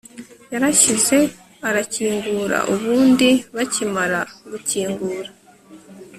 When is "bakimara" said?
3.55-4.19